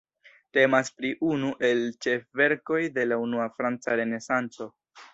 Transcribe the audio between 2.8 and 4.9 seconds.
de la unua franca Renesanco.